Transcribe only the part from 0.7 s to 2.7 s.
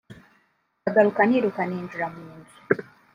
ndagaruka niruka ninjira mu nzu